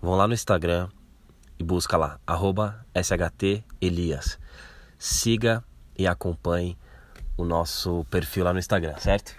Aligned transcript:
vão 0.00 0.14
lá 0.14 0.26
no 0.26 0.34
Instagram 0.34 0.88
e 1.58 1.64
busca 1.64 1.96
lá, 1.96 2.18
arroba 2.26 2.84
SHT 2.94 3.64
Elias. 3.80 4.38
Siga 4.98 5.64
e 5.96 6.06
acompanhe 6.06 6.76
o 7.36 7.44
nosso 7.44 8.04
perfil 8.10 8.44
lá 8.44 8.52
no 8.52 8.58
Instagram, 8.58 8.96
certo? 8.98 9.34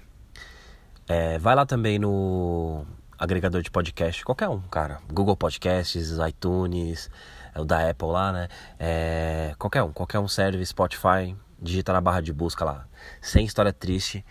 É, 1.08 1.40
vai 1.40 1.56
lá 1.56 1.66
também 1.66 1.98
no 1.98 2.86
agregador 3.18 3.62
de 3.62 3.70
podcast, 3.70 4.24
qualquer 4.24 4.48
um, 4.48 4.62
cara. 4.62 5.00
Google 5.12 5.36
Podcasts, 5.36 6.18
iTunes, 6.27 7.10
é 7.54 7.60
o 7.60 7.66
da 7.66 7.89
Apple 7.89 8.07
lá, 8.07 8.32
né? 8.32 8.48
É, 8.80 9.54
qualquer 9.57 9.84
um, 9.84 9.91
qualquer 9.91 10.20
um 10.20 10.28
serve, 10.28 10.66
Spotify, 10.66 11.36
digita 11.62 11.91
na 11.91 12.00
barra 12.00 12.21
de 12.21 12.32
busca 12.32 12.64
lá. 12.64 12.88
Sem 13.21 13.46
história 13.46 13.73
triste. 13.73 14.26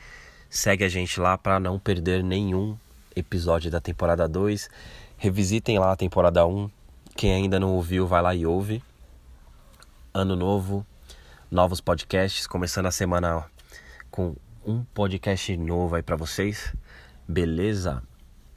Segue 0.49 0.85
a 0.85 0.89
gente 0.89 1.21
lá 1.21 1.37
para 1.37 1.61
não 1.61 1.79
perder 1.79 2.23
nenhum 2.23 2.79
episódio 3.15 3.71
da 3.71 3.81
temporada 3.81 4.27
2. 4.27 4.71
Revisitem 5.21 5.81
lá 5.81 5.91
a 5.91 5.97
temporada 5.97 6.47
1. 6.47 6.71
Quem 7.17 7.35
ainda 7.35 7.59
não 7.59 7.75
ouviu, 7.75 8.07
vai 8.07 8.23
lá 8.23 8.37
e 8.37 8.47
ouve. 8.47 8.81
Ano 10.15 10.37
novo, 10.37 10.87
novos 11.51 11.81
podcasts, 11.81 12.47
começando 12.47 12.87
a 12.87 12.93
semana 12.93 13.45
com 14.13 14.37
um 14.65 14.85
podcast 14.85 15.57
novo 15.57 15.97
aí 15.97 16.05
para 16.05 16.15
vocês. 16.15 16.73
Beleza? 17.27 18.01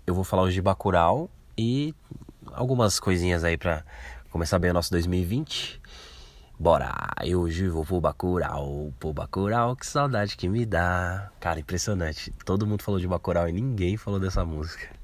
Eu 0.05 0.13
vou 0.13 0.23
falar 0.23 0.43
hoje 0.43 0.53
de 0.53 0.61
Bacurau 0.61 1.31
e 1.57 1.95
algumas 2.51 2.99
coisinhas 2.99 3.43
aí 3.43 3.57
para 3.57 3.83
começar 4.29 4.59
bem 4.59 4.69
o 4.69 4.73
nosso 4.75 4.91
2020. 4.91 5.81
Bora! 6.59 6.93
Eu 7.23 7.41
hoje 7.41 7.69
vou 7.69 7.83
pro 7.83 7.99
Bacurau, 7.99 8.93
pro 8.99 9.11
Bacurau, 9.11 9.75
que 9.75 9.87
saudade 9.87 10.37
que 10.37 10.47
me 10.47 10.63
dá. 10.63 11.31
Cara, 11.39 11.59
impressionante. 11.59 12.31
Todo 12.45 12.67
mundo 12.67 12.83
falou 12.83 12.99
de 12.99 13.07
Bacurau 13.07 13.49
e 13.49 13.51
ninguém 13.51 13.97
falou 13.97 14.19
dessa 14.19 14.45
música. 14.45 15.00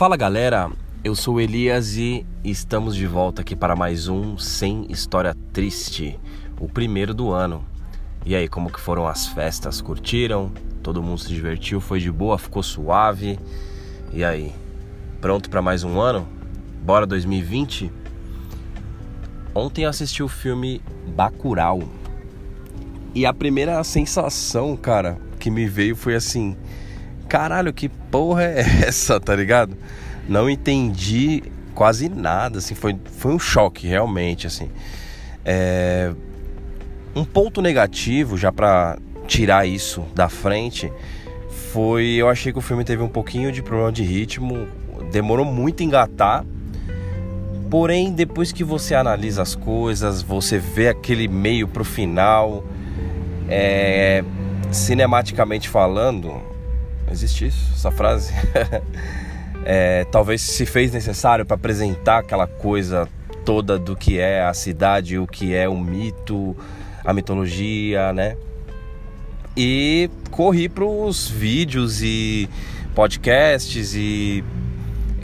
Fala 0.00 0.16
galera, 0.16 0.70
eu 1.04 1.14
sou 1.14 1.34
o 1.34 1.40
Elias 1.42 1.98
e 1.98 2.24
estamos 2.42 2.96
de 2.96 3.06
volta 3.06 3.42
aqui 3.42 3.54
para 3.54 3.76
mais 3.76 4.08
um 4.08 4.38
Sem 4.38 4.86
História 4.88 5.36
Triste, 5.52 6.18
o 6.58 6.66
primeiro 6.66 7.12
do 7.12 7.30
ano. 7.30 7.62
E 8.24 8.34
aí, 8.34 8.48
como 8.48 8.72
que 8.72 8.80
foram 8.80 9.06
as 9.06 9.26
festas? 9.26 9.82
Curtiram? 9.82 10.52
Todo 10.82 11.02
mundo 11.02 11.18
se 11.18 11.28
divertiu? 11.28 11.82
Foi 11.82 12.00
de 12.00 12.10
boa? 12.10 12.38
Ficou 12.38 12.62
suave? 12.62 13.38
E 14.10 14.24
aí, 14.24 14.54
pronto 15.20 15.50
para 15.50 15.60
mais 15.60 15.84
um 15.84 16.00
ano? 16.00 16.26
Bora 16.82 17.06
2020? 17.06 17.92
Ontem 19.54 19.84
eu 19.84 19.90
assisti 19.90 20.22
o 20.22 20.28
filme 20.28 20.80
Bacurau. 21.08 21.82
E 23.14 23.26
a 23.26 23.34
primeira 23.34 23.84
sensação, 23.84 24.78
cara, 24.78 25.18
que 25.38 25.50
me 25.50 25.68
veio 25.68 25.94
foi 25.94 26.14
assim: 26.14 26.56
caralho, 27.30 27.72
que 27.72 27.88
porra 27.88 28.42
é 28.42 28.60
essa, 28.86 29.20
tá 29.20 29.34
ligado? 29.34 29.76
Não 30.28 30.50
entendi 30.50 31.42
quase 31.74 32.08
nada, 32.08 32.58
assim, 32.58 32.74
foi, 32.74 32.96
foi 33.18 33.32
um 33.32 33.38
choque 33.38 33.86
realmente, 33.86 34.46
assim. 34.46 34.68
É... 35.44 36.12
Um 37.14 37.24
ponto 37.24 37.62
negativo, 37.62 38.36
já 38.36 38.52
pra 38.52 38.98
tirar 39.26 39.66
isso 39.66 40.04
da 40.14 40.28
frente, 40.28 40.92
foi 41.72 42.14
eu 42.14 42.28
achei 42.28 42.52
que 42.52 42.58
o 42.58 42.62
filme 42.62 42.84
teve 42.84 43.02
um 43.02 43.08
pouquinho 43.08 43.50
de 43.50 43.62
problema 43.62 43.90
de 43.90 44.02
ritmo, 44.02 44.66
demorou 45.10 45.44
muito 45.44 45.82
a 45.82 45.86
engatar. 45.86 46.44
Porém, 47.68 48.12
depois 48.12 48.50
que 48.50 48.64
você 48.64 48.94
analisa 48.94 49.42
as 49.42 49.54
coisas, 49.54 50.22
você 50.22 50.58
vê 50.58 50.88
aquele 50.88 51.28
meio 51.28 51.68
pro 51.68 51.84
final, 51.84 52.64
é, 53.48 54.24
cinematicamente 54.72 55.68
falando, 55.68 56.49
existe 57.10 57.46
isso, 57.46 57.72
essa 57.74 57.90
frase? 57.90 58.32
é, 59.64 60.04
talvez 60.10 60.40
se 60.40 60.64
fez 60.66 60.92
necessário 60.92 61.44
para 61.44 61.54
apresentar 61.54 62.18
aquela 62.18 62.46
coisa 62.46 63.08
toda 63.44 63.78
do 63.78 63.96
que 63.96 64.18
é 64.18 64.42
a 64.42 64.54
cidade, 64.54 65.18
o 65.18 65.26
que 65.26 65.54
é 65.54 65.68
o 65.68 65.78
mito, 65.78 66.56
a 67.04 67.12
mitologia, 67.12 68.12
né? 68.12 68.36
E 69.56 70.08
corri 70.30 70.68
para 70.68 70.84
os 70.84 71.28
vídeos 71.28 72.02
e 72.02 72.48
podcasts 72.94 73.94
e 73.94 74.44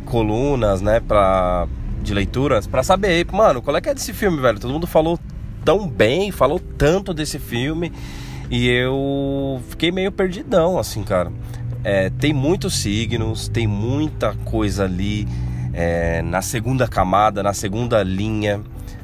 colunas, 0.05 0.81
né, 0.81 1.01
pra, 1.01 1.67
de 2.03 2.15
leituras, 2.15 2.67
para 2.67 2.83
saber, 2.83 3.27
mano, 3.33 3.61
qual 3.61 3.77
é 3.77 3.81
que 3.81 3.89
é 3.89 3.95
desse 3.95 4.13
filme, 4.13 4.41
velho? 4.41 4.59
Todo 4.59 4.73
mundo 4.73 4.87
falou 4.87 5.19
tão 5.65 5.89
bem, 5.89 6.31
falou 6.31 6.61
tanto 6.61 7.13
desse 7.13 7.39
filme 7.39 7.93
e 8.51 8.69
eu 8.69 9.61
fiquei 9.69 9.91
meio 9.91 10.13
perdidão, 10.13 10.79
assim, 10.79 11.03
cara. 11.03 11.33
É, 11.89 12.11
tem 12.11 12.33
muitos 12.33 12.75
signos, 12.81 13.47
tem 13.47 13.65
muita 13.65 14.35
coisa 14.45 14.83
ali 14.83 15.25
é, 15.73 16.21
na 16.21 16.43
segunda 16.43 16.89
camada, 16.89 17.45
na 17.45 17.53
segunda 17.53 18.03
linha 18.03 18.61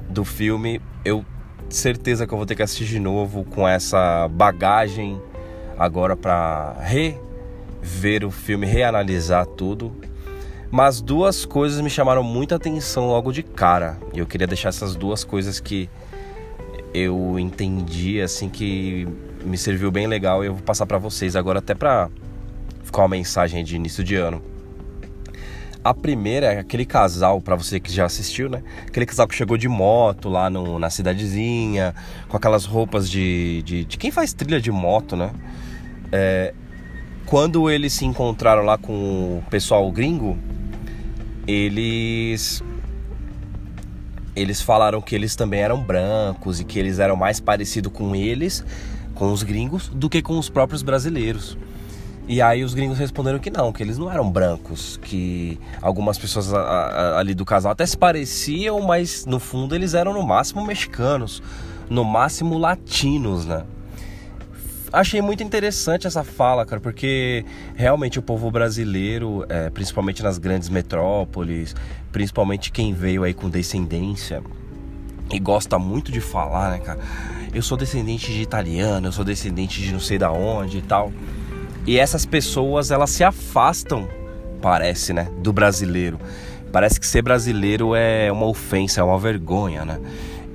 do 0.08 0.24
filme. 0.24 0.80
Eu 1.04 1.24
certeza 1.70 2.26
que 2.26 2.34
eu 2.34 2.36
vou 2.36 2.44
ter 2.44 2.56
que 2.56 2.62
assistir 2.64 2.86
de 2.86 2.98
novo 2.98 3.44
com 3.44 3.68
essa 3.68 4.26
bagagem 4.26 5.22
agora 5.78 6.16
para 6.16 6.74
rever 6.80 8.24
o 8.24 8.32
filme, 8.32 8.66
reanalisar 8.66 9.46
tudo. 9.46 9.92
Mas 10.68 11.00
duas 11.00 11.44
coisas 11.44 11.80
me 11.80 11.88
chamaram 11.88 12.24
muita 12.24 12.56
atenção 12.56 13.06
logo 13.06 13.30
de 13.30 13.44
cara. 13.44 13.96
E 14.12 14.18
eu 14.18 14.26
queria 14.26 14.48
deixar 14.48 14.70
essas 14.70 14.96
duas 14.96 15.22
coisas 15.22 15.60
que 15.60 15.88
eu 16.92 17.38
entendi 17.38 18.20
assim 18.20 18.48
que 18.48 19.06
me 19.44 19.56
serviu 19.56 19.92
bem 19.92 20.08
legal 20.08 20.42
e 20.42 20.48
eu 20.48 20.54
vou 20.54 20.64
passar 20.64 20.84
para 20.84 20.98
vocês 20.98 21.36
agora 21.36 21.60
até 21.60 21.76
para 21.76 22.10
ficar 22.92 23.02
uma 23.02 23.08
mensagem 23.08 23.64
de 23.64 23.74
início 23.74 24.04
de 24.04 24.16
ano. 24.16 24.42
A 25.82 25.92
primeira 25.92 26.52
é 26.52 26.58
aquele 26.60 26.84
casal, 26.84 27.40
para 27.40 27.56
você 27.56 27.80
que 27.80 27.90
já 27.90 28.04
assistiu, 28.04 28.48
né? 28.48 28.62
Aquele 28.86 29.06
casal 29.06 29.26
que 29.26 29.34
chegou 29.34 29.56
de 29.56 29.66
moto 29.66 30.28
lá 30.28 30.48
no, 30.48 30.78
na 30.78 30.90
cidadezinha, 30.90 31.92
com 32.28 32.36
aquelas 32.36 32.64
roupas 32.64 33.10
de, 33.10 33.62
de, 33.62 33.84
de 33.84 33.98
quem 33.98 34.12
faz 34.12 34.32
trilha 34.32 34.60
de 34.60 34.70
moto, 34.70 35.16
né? 35.16 35.32
É, 36.12 36.54
quando 37.26 37.68
eles 37.68 37.94
se 37.94 38.04
encontraram 38.04 38.62
lá 38.62 38.78
com 38.78 39.38
o 39.38 39.44
pessoal 39.50 39.90
gringo, 39.90 40.38
eles 41.48 42.62
eles 44.36 44.62
falaram 44.62 45.00
que 45.00 45.14
eles 45.14 45.34
também 45.34 45.60
eram 45.60 45.82
brancos 45.82 46.60
e 46.60 46.64
que 46.64 46.78
eles 46.78 46.98
eram 46.98 47.16
mais 47.16 47.40
parecidos 47.40 47.92
com 47.92 48.14
eles, 48.14 48.64
com 49.14 49.32
os 49.32 49.42
gringos, 49.42 49.88
do 49.88 50.08
que 50.08 50.22
com 50.22 50.38
os 50.38 50.48
próprios 50.48 50.82
brasileiros. 50.82 51.58
E 52.28 52.40
aí 52.40 52.62
os 52.62 52.72
gringos 52.72 52.98
responderam 52.98 53.38
que 53.38 53.50
não, 53.50 53.72
que 53.72 53.82
eles 53.82 53.98
não 53.98 54.10
eram 54.10 54.30
brancos, 54.30 54.96
que 55.02 55.58
algumas 55.80 56.18
pessoas 56.18 56.52
ali 57.16 57.34
do 57.34 57.44
casal 57.44 57.72
até 57.72 57.84
se 57.84 57.96
pareciam, 57.96 58.80
mas 58.80 59.26
no 59.26 59.40
fundo 59.40 59.74
eles 59.74 59.92
eram 59.92 60.14
no 60.14 60.22
máximo 60.22 60.64
mexicanos, 60.64 61.42
no 61.90 62.04
máximo 62.04 62.56
latinos, 62.58 63.44
né? 63.44 63.64
Achei 64.92 65.22
muito 65.22 65.42
interessante 65.42 66.06
essa 66.06 66.22
fala, 66.22 66.66
cara, 66.66 66.78
porque 66.78 67.46
realmente 67.74 68.18
o 68.18 68.22
povo 68.22 68.50
brasileiro, 68.50 69.44
é, 69.48 69.70
principalmente 69.70 70.22
nas 70.22 70.36
grandes 70.36 70.68
metrópoles, 70.68 71.74
principalmente 72.12 72.70
quem 72.70 72.92
veio 72.92 73.24
aí 73.24 73.32
com 73.32 73.48
descendência 73.48 74.42
e 75.30 75.38
gosta 75.38 75.78
muito 75.78 76.12
de 76.12 76.20
falar, 76.20 76.72
né, 76.72 76.78
cara? 76.78 77.00
Eu 77.54 77.62
sou 77.62 77.76
descendente 77.76 78.30
de 78.32 78.42
italiano, 78.42 79.08
eu 79.08 79.12
sou 79.12 79.24
descendente 79.24 79.80
de 79.80 79.92
não 79.92 80.00
sei 80.00 80.18
da 80.18 80.30
onde 80.30 80.78
e 80.78 80.82
tal. 80.82 81.10
E 81.86 81.98
essas 81.98 82.24
pessoas, 82.24 82.90
elas 82.90 83.10
se 83.10 83.24
afastam, 83.24 84.08
parece, 84.60 85.12
né, 85.12 85.28
do 85.38 85.52
brasileiro. 85.52 86.18
Parece 86.72 86.98
que 86.98 87.06
ser 87.06 87.22
brasileiro 87.22 87.94
é 87.94 88.30
uma 88.30 88.46
ofensa, 88.46 89.00
é 89.00 89.04
uma 89.04 89.18
vergonha, 89.18 89.84
né? 89.84 89.98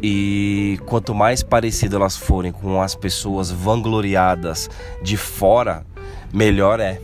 E 0.02 0.80
quanto 0.86 1.14
mais 1.14 1.44
parecido 1.44 1.96
elas 1.96 2.16
forem 2.16 2.52
com 2.52 2.82
as 2.82 2.96
pessoas 2.96 3.52
vangloriadas 3.52 4.70
de 5.04 5.18
fora, 5.18 5.86
melhor 6.32 6.80
é, 6.80 7.00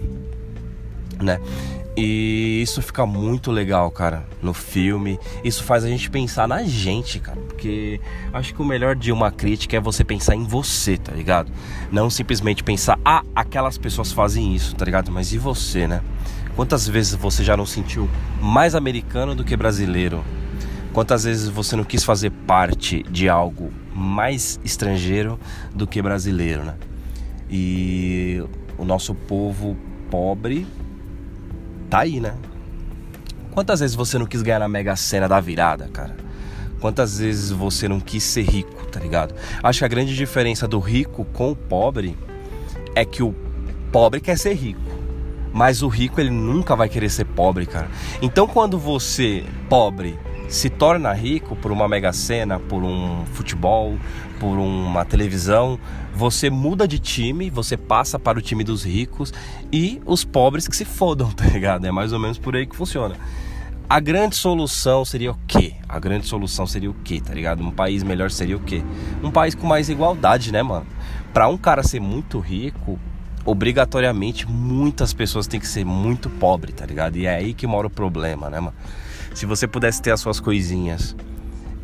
né? 1.21 1.39
E 1.95 2.61
isso 2.63 2.81
fica 2.81 3.05
muito 3.05 3.51
legal, 3.51 3.91
cara, 3.91 4.25
no 4.41 4.51
filme. 4.51 5.19
Isso 5.43 5.63
faz 5.63 5.83
a 5.83 5.87
gente 5.87 6.09
pensar 6.09 6.47
na 6.47 6.63
gente, 6.63 7.19
cara. 7.19 7.39
Porque 7.39 8.01
acho 8.33 8.53
que 8.53 8.61
o 8.61 8.65
melhor 8.65 8.95
de 8.95 9.11
uma 9.11 9.31
crítica 9.31 9.77
é 9.77 9.79
você 9.79 10.03
pensar 10.03 10.35
em 10.35 10.43
você, 10.43 10.97
tá 10.97 11.11
ligado? 11.11 11.51
Não 11.91 12.09
simplesmente 12.09 12.63
pensar, 12.63 12.99
ah, 13.05 13.23
aquelas 13.35 13.77
pessoas 13.77 14.11
fazem 14.11 14.55
isso, 14.55 14.75
tá 14.75 14.83
ligado? 14.83 15.11
Mas 15.11 15.33
e 15.33 15.37
você, 15.37 15.87
né? 15.87 16.01
Quantas 16.55 16.87
vezes 16.87 17.13
você 17.13 17.43
já 17.43 17.55
não 17.55 17.65
sentiu 17.65 18.09
mais 18.41 18.73
americano 18.73 19.35
do 19.35 19.43
que 19.43 19.55
brasileiro? 19.55 20.23
Quantas 20.93 21.23
vezes 21.23 21.47
você 21.47 21.75
não 21.75 21.83
quis 21.83 22.03
fazer 22.03 22.31
parte 22.31 23.03
de 23.03 23.29
algo 23.29 23.71
mais 23.93 24.59
estrangeiro 24.63 25.39
do 25.73 25.85
que 25.85 26.01
brasileiro, 26.01 26.63
né? 26.63 26.75
E 27.49 28.43
o 28.79 28.85
nosso 28.85 29.13
povo 29.13 29.77
pobre 30.09 30.65
tá 31.93 31.99
aí, 31.99 32.19
né? 32.19 32.33
Quantas 33.51 33.79
vezes 33.79 33.95
você 33.95 34.17
não 34.17 34.25
quis 34.25 34.41
ganhar 34.41 34.57
na 34.57 34.67
Mega 34.67 34.95
Sena 34.95 35.27
da 35.27 35.39
virada, 35.39 35.87
cara? 35.93 36.17
Quantas 36.79 37.19
vezes 37.19 37.51
você 37.51 37.87
não 37.87 37.99
quis 37.99 38.23
ser 38.23 38.41
rico, 38.41 38.87
tá 38.87 38.99
ligado? 38.99 39.35
Acho 39.61 39.77
que 39.77 39.85
a 39.85 39.87
grande 39.87 40.15
diferença 40.15 40.67
do 40.67 40.79
rico 40.79 41.23
com 41.25 41.51
o 41.51 41.55
pobre 41.55 42.17
é 42.95 43.05
que 43.05 43.21
o 43.21 43.35
pobre 43.91 44.19
quer 44.19 44.39
ser 44.39 44.55
rico. 44.55 44.81
Mas 45.53 45.83
o 45.83 45.87
rico 45.87 46.19
ele 46.19 46.31
nunca 46.31 46.75
vai 46.75 46.89
querer 46.89 47.09
ser 47.09 47.25
pobre, 47.25 47.67
cara. 47.67 47.87
Então 48.23 48.47
quando 48.47 48.79
você, 48.79 49.45
pobre, 49.69 50.17
se 50.53 50.69
torna 50.69 51.11
rico 51.11 51.55
por 51.55 51.71
uma 51.71 51.87
mega 51.87 52.13
sena, 52.13 52.59
por 52.59 52.83
um 52.83 53.25
futebol, 53.33 53.97
por 54.39 54.59
uma 54.59 55.03
televisão, 55.03 55.79
você 56.13 56.47
muda 56.47 56.87
de 56.87 56.99
time, 56.99 57.49
você 57.49 57.75
passa 57.75 58.19
para 58.19 58.37
o 58.37 58.41
time 58.41 58.63
dos 58.63 58.83
ricos 58.83 59.33
e 59.71 59.99
os 60.05 60.23
pobres 60.23 60.67
que 60.67 60.75
se 60.75 60.85
fodam, 60.85 61.29
tá 61.33 61.45
ligado? 61.45 61.85
É 61.85 61.91
mais 61.91 62.13
ou 62.13 62.19
menos 62.19 62.37
por 62.37 62.55
aí 62.55 62.67
que 62.67 62.75
funciona. 62.75 63.15
A 63.89 63.99
grande 63.99 64.35
solução 64.35 65.03
seria 65.03 65.31
o 65.31 65.37
quê? 65.47 65.73
A 65.89 65.97
grande 65.97 66.27
solução 66.27 66.67
seria 66.67 66.91
o 66.91 66.95
quê, 67.03 67.19
tá 67.19 67.33
ligado? 67.33 67.63
Um 67.63 67.71
país 67.71 68.03
melhor 68.03 68.29
seria 68.29 68.55
o 68.55 68.59
quê? 68.59 68.83
Um 69.23 69.31
país 69.31 69.55
com 69.55 69.65
mais 69.65 69.89
igualdade, 69.89 70.51
né, 70.51 70.61
mano? 70.61 70.85
Pra 71.33 71.47
um 71.47 71.57
cara 71.57 71.81
ser 71.81 71.99
muito 71.99 72.37
rico, 72.37 72.99
obrigatoriamente 73.43 74.47
muitas 74.47 75.13
pessoas 75.13 75.47
têm 75.47 75.59
que 75.59 75.67
ser 75.67 75.83
muito 75.83 76.29
pobre, 76.29 76.71
tá 76.71 76.85
ligado? 76.85 77.17
E 77.17 77.25
é 77.25 77.37
aí 77.37 77.55
que 77.55 77.65
mora 77.65 77.87
o 77.87 77.89
problema, 77.89 78.51
né, 78.51 78.59
mano? 78.59 78.75
Se 79.33 79.45
você 79.45 79.67
pudesse 79.67 80.01
ter 80.01 80.11
as 80.11 80.19
suas 80.19 80.39
coisinhas 80.39 81.15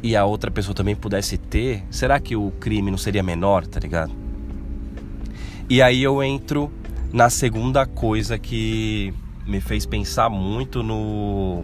e 0.03 0.15
a 0.15 0.23
outra 0.23 0.51
pessoa 0.51 0.75
também 0.75 0.95
pudesse 0.95 1.37
ter, 1.37 1.83
será 1.89 2.19
que 2.19 2.35
o 2.35 2.51
crime 2.59 2.91
não 2.91 2.97
seria 2.97 3.23
menor, 3.23 3.65
tá 3.65 3.79
ligado? 3.79 4.13
E 5.69 5.81
aí 5.81 6.01
eu 6.01 6.23
entro 6.23 6.71
na 7.11 7.29
segunda 7.29 7.85
coisa 7.85 8.37
que 8.37 9.13
me 9.45 9.59
fez 9.59 9.85
pensar 9.85 10.29
muito 10.29 10.83
no 10.83 11.63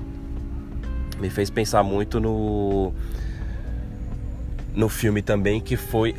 me 1.20 1.30
fez 1.30 1.50
pensar 1.50 1.84
muito 1.84 2.20
no 2.20 2.92
no 4.74 4.90
filme 4.90 5.22
também 5.22 5.62
que 5.62 5.78
foi 5.78 6.16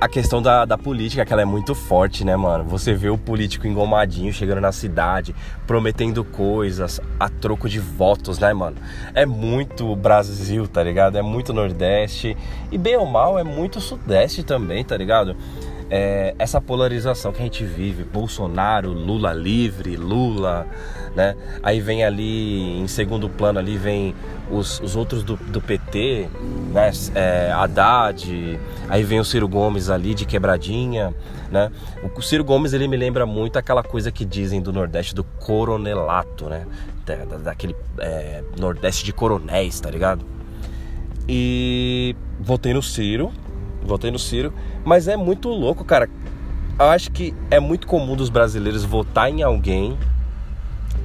a 0.00 0.08
questão 0.08 0.40
da, 0.40 0.64
da 0.64 0.78
política, 0.78 1.24
que 1.24 1.32
ela 1.32 1.42
é 1.42 1.44
muito 1.44 1.74
forte, 1.74 2.24
né, 2.24 2.36
mano? 2.36 2.62
Você 2.64 2.94
vê 2.94 3.08
o 3.08 3.18
político 3.18 3.66
engomadinho 3.66 4.32
chegando 4.32 4.60
na 4.60 4.70
cidade, 4.70 5.34
prometendo 5.66 6.22
coisas 6.22 7.00
a 7.18 7.28
troco 7.28 7.68
de 7.68 7.80
votos, 7.80 8.38
né, 8.38 8.52
mano? 8.52 8.76
É 9.12 9.26
muito 9.26 9.96
Brasil, 9.96 10.68
tá 10.68 10.84
ligado? 10.84 11.18
É 11.18 11.22
muito 11.22 11.52
Nordeste. 11.52 12.36
E 12.70 12.78
bem 12.78 12.96
ou 12.96 13.06
mal, 13.06 13.38
é 13.38 13.42
muito 13.42 13.80
Sudeste 13.80 14.44
também, 14.44 14.84
tá 14.84 14.96
ligado? 14.96 15.36
É, 15.90 16.34
essa 16.38 16.60
polarização 16.60 17.32
que 17.32 17.40
a 17.40 17.44
gente 17.44 17.64
vive, 17.64 18.04
Bolsonaro, 18.04 18.92
Lula 18.92 19.32
livre, 19.32 19.96
Lula, 19.96 20.66
né? 21.16 21.34
Aí 21.62 21.80
vem 21.80 22.04
ali, 22.04 22.78
em 22.78 22.86
segundo 22.86 23.28
plano 23.28 23.58
ali, 23.58 23.78
vem 23.78 24.14
os, 24.50 24.80
os 24.80 24.96
outros 24.96 25.22
do, 25.22 25.36
do 25.36 25.60
PT, 25.60 26.28
né? 26.72 26.90
É, 27.14 27.50
Haddad, 27.52 28.60
aí 28.88 29.02
vem 29.02 29.18
o 29.18 29.24
Ciro 29.24 29.48
Gomes 29.48 29.88
ali 29.88 30.14
de 30.14 30.26
quebradinha, 30.26 31.14
né? 31.50 31.70
O 32.16 32.20
Ciro 32.20 32.44
Gomes 32.44 32.74
ele 32.74 32.86
me 32.86 32.96
lembra 32.96 33.24
muito 33.24 33.58
aquela 33.58 33.82
coisa 33.82 34.12
que 34.12 34.24
dizem 34.24 34.60
do 34.60 34.72
Nordeste 34.72 35.14
do 35.14 35.24
coronelato, 35.24 36.50
né? 36.50 36.66
Da, 37.06 37.38
daquele 37.38 37.74
é, 37.98 38.42
Nordeste 38.58 39.04
de 39.04 39.12
coronéis, 39.12 39.80
tá 39.80 39.90
ligado? 39.90 40.24
E 41.26 42.14
votei 42.40 42.72
no 42.72 42.82
Ciro, 42.82 43.32
votei 43.82 44.10
no 44.10 44.18
Ciro, 44.18 44.52
mas 44.88 45.06
é 45.06 45.18
muito 45.18 45.50
louco, 45.50 45.84
cara. 45.84 46.08
Eu 46.78 46.86
acho 46.86 47.12
que 47.12 47.34
é 47.50 47.60
muito 47.60 47.86
comum 47.86 48.16
dos 48.16 48.30
brasileiros 48.30 48.84
votar 48.84 49.28
em 49.28 49.42
alguém 49.42 49.98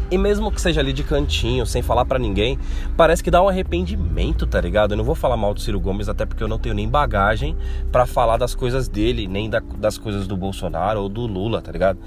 e 0.09 0.17
mesmo 0.17 0.49
que 0.51 0.61
seja 0.61 0.79
ali 0.79 0.93
de 0.93 1.03
cantinho, 1.03 1.65
sem 1.65 1.81
falar 1.81 2.05
para 2.05 2.17
ninguém, 2.17 2.57
parece 2.95 3.21
que 3.21 3.29
dá 3.29 3.41
um 3.41 3.49
arrependimento, 3.49 4.47
tá 4.47 4.61
ligado? 4.61 4.91
Eu 4.91 4.97
não 4.97 5.03
vou 5.03 5.15
falar 5.15 5.35
mal 5.35 5.53
do 5.53 5.59
Ciro 5.59 5.81
Gomes, 5.81 6.07
até 6.07 6.25
porque 6.25 6.41
eu 6.41 6.47
não 6.47 6.57
tenho 6.57 6.73
nem 6.73 6.87
bagagem 6.87 7.57
para 7.91 8.05
falar 8.05 8.37
das 8.37 8.55
coisas 8.55 8.87
dele, 8.87 9.27
nem 9.27 9.49
da, 9.49 9.59
das 9.59 9.97
coisas 9.97 10.27
do 10.27 10.37
Bolsonaro 10.37 11.01
ou 11.01 11.09
do 11.09 11.25
Lula, 11.25 11.61
tá 11.61 11.71
ligado? 11.71 11.99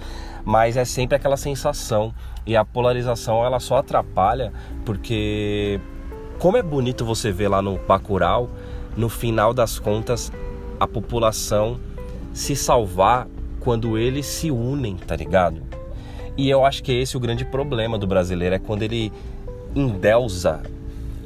Mas 0.47 0.79
é 0.79 0.85
sempre 0.85 1.17
aquela 1.17 1.37
sensação. 1.37 2.15
E 2.47 2.57
a 2.57 2.65
polarização, 2.65 3.45
ela 3.45 3.61
só 3.61 3.79
atrapalha 3.79 4.51
porque, 4.85 5.79
como 6.39 6.57
é 6.57 6.63
bonito 6.63 7.05
você 7.05 7.31
ver 7.31 7.49
lá 7.49 7.61
no 7.61 7.77
Bacurau, 7.77 8.49
no 8.97 9.09
final 9.11 9.53
das 9.53 9.79
contas, 9.79 10.33
a 10.79 10.87
população 10.87 11.79
se 12.33 12.55
salvar 12.55 13.27
quando 13.61 13.99
eles 13.99 14.27
se 14.27 14.51
unem, 14.51 14.97
tá 14.97 15.17
ligado? 15.17 15.63
E 16.37 16.51
eu 16.51 16.65
acho 16.65 16.83
que 16.83 16.93
esse 16.93 17.17
é 17.17 17.19
o 17.19 17.21
grande 17.21 17.45
problema 17.45 17.99
do 17.99 18.07
brasileiro, 18.07 18.55
é 18.55 18.59
quando 18.59 18.83
ele 18.83 19.13
endeusa 19.75 20.63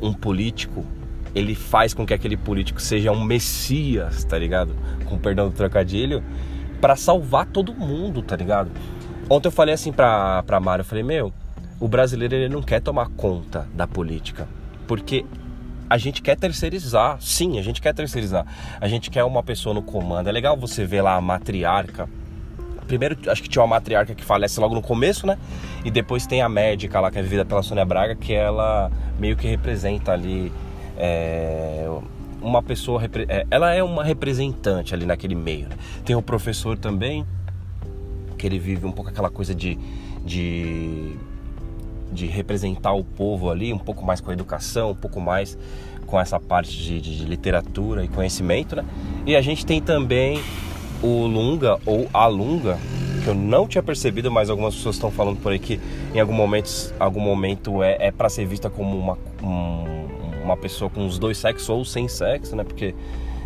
um 0.00 0.12
político, 0.12 0.84
ele 1.34 1.54
faz 1.54 1.92
com 1.92 2.06
que 2.06 2.14
aquele 2.14 2.36
político 2.36 2.80
seja 2.80 3.12
um 3.12 3.22
messias, 3.22 4.24
tá 4.24 4.38
ligado? 4.38 4.74
Com 5.04 5.18
perdão 5.18 5.48
do 5.48 5.54
trocadilho, 5.54 6.22
para 6.80 6.96
salvar 6.96 7.46
todo 7.46 7.74
mundo, 7.74 8.22
tá 8.22 8.36
ligado? 8.36 8.70
Ontem 9.28 9.48
eu 9.48 9.52
falei 9.52 9.74
assim 9.74 9.92
pra, 9.92 10.42
pra 10.44 10.58
Mário, 10.58 10.82
eu 10.82 10.86
falei, 10.86 11.04
meu, 11.04 11.32
o 11.78 11.86
brasileiro 11.86 12.34
ele 12.34 12.48
não 12.48 12.62
quer 12.62 12.80
tomar 12.80 13.08
conta 13.10 13.68
da 13.74 13.86
política, 13.86 14.48
porque 14.86 15.24
a 15.90 15.98
gente 15.98 16.22
quer 16.22 16.36
terceirizar, 16.36 17.20
sim, 17.20 17.58
a 17.58 17.62
gente 17.62 17.82
quer 17.82 17.92
terceirizar. 17.92 18.46
A 18.80 18.86
gente 18.86 19.10
quer 19.10 19.24
uma 19.24 19.42
pessoa 19.42 19.74
no 19.74 19.82
comando. 19.82 20.28
É 20.28 20.32
legal 20.32 20.56
você 20.56 20.86
ver 20.86 21.02
lá 21.02 21.16
a 21.16 21.20
matriarca, 21.20 22.08
primeiro 22.86 23.16
acho 23.28 23.42
que 23.42 23.48
tinha 23.48 23.62
uma 23.62 23.68
matriarca 23.68 24.14
que 24.14 24.24
falece 24.24 24.58
logo 24.58 24.74
no 24.74 24.82
começo, 24.82 25.26
né? 25.26 25.38
E 25.84 25.90
depois 25.90 26.26
tem 26.26 26.42
a 26.42 26.48
médica 26.48 26.98
lá 26.98 27.10
que 27.10 27.18
é 27.18 27.22
vivida 27.22 27.44
pela 27.44 27.62
Sônia 27.62 27.84
Braga, 27.84 28.16
que 28.16 28.32
ela 28.32 28.90
meio 29.18 29.36
que 29.36 29.46
representa 29.46 30.12
ali 30.12 30.52
é, 30.96 31.88
uma 32.42 32.62
pessoa, 32.62 33.02
é, 33.28 33.46
ela 33.50 33.72
é 33.72 33.82
uma 33.82 34.02
representante 34.02 34.92
ali 34.92 35.06
naquele 35.06 35.36
meio. 35.36 35.68
Né? 35.68 35.76
Tem 36.04 36.16
o 36.16 36.22
professor 36.22 36.76
também, 36.76 37.24
que 38.36 38.46
ele 38.46 38.58
vive 38.58 38.86
um 38.86 38.92
pouco 38.92 39.10
aquela 39.10 39.30
coisa 39.30 39.54
de, 39.54 39.78
de, 40.24 41.16
de 42.12 42.26
representar 42.26 42.92
o 42.92 43.04
povo 43.04 43.50
ali, 43.50 43.72
um 43.72 43.78
pouco 43.78 44.04
mais 44.04 44.20
com 44.20 44.30
a 44.30 44.32
educação, 44.32 44.90
um 44.90 44.94
pouco 44.94 45.20
mais 45.20 45.56
com 46.06 46.18
essa 46.18 46.40
parte 46.40 46.76
de, 46.76 47.00
de, 47.00 47.18
de 47.18 47.24
literatura 47.24 48.04
e 48.04 48.08
conhecimento, 48.08 48.74
né? 48.74 48.84
E 49.24 49.36
a 49.36 49.40
gente 49.40 49.64
tem 49.64 49.80
também 49.80 50.42
o 51.02 51.26
Lunga 51.26 51.78
ou 51.86 52.08
a 52.12 52.26
Lunga, 52.26 52.78
que 53.22 53.28
eu 53.28 53.34
não 53.34 53.66
tinha 53.66 53.82
percebido, 53.82 54.30
mas 54.30 54.50
algumas 54.50 54.74
pessoas 54.74 54.96
estão 54.96 55.10
falando 55.10 55.38
por 55.38 55.52
aí 55.52 55.58
que 55.58 55.80
em 56.14 56.20
algum 56.20 56.32
momento, 56.32 56.94
algum 56.98 57.20
momento 57.20 57.82
é, 57.82 57.96
é 58.00 58.10
para 58.10 58.28
ser 58.28 58.46
vista 58.46 58.68
como 58.68 58.98
uma, 58.98 59.18
um, 59.42 60.42
uma 60.42 60.56
pessoa 60.56 60.90
com 60.90 61.06
os 61.06 61.18
dois 61.18 61.38
sexos 61.38 61.68
ou 61.68 61.84
sem 61.84 62.08
sexo, 62.08 62.56
né? 62.56 62.64
Porque 62.64 62.94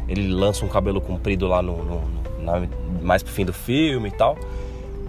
ele 0.08 0.28
lança 0.28 0.64
um 0.64 0.68
cabelo 0.68 1.00
comprido 1.00 1.46
lá 1.46 1.62
no, 1.62 1.84
no 1.84 2.24
na, 2.44 2.66
mais 3.02 3.22
pro 3.22 3.32
fim 3.32 3.44
do 3.44 3.52
filme 3.52 4.08
e 4.08 4.12
tal. 4.12 4.38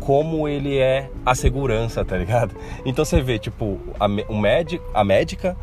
Como 0.06 0.48
ele 0.48 0.78
é 0.78 1.10
a 1.25 1.34
segurança, 1.34 2.06
tá 2.06 2.16
ligado? 2.16 2.56
Então 2.86 3.03
você 3.03 3.22
vê, 3.22 3.39
tipo, 3.39 3.80
a, 4.00 4.06
o 4.30 4.38
médico, 4.38 4.86
a 4.94 5.03
médica, 5.03 5.58